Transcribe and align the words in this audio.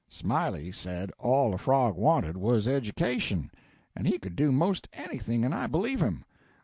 Smiley 0.09 0.71
said 0.71 1.11
all 1.19 1.53
a 1.53 1.59
frog 1.59 1.95
wanted 1.95 2.35
was 2.35 2.67
education, 2.67 3.51
and 3.95 4.07
he 4.07 4.17
could 4.17 4.35
do 4.35 4.51
'most 4.51 4.87
anything 4.93 5.45
and 5.45 5.53
I 5.53 5.67
believe 5.67 6.01
him. 6.01 6.25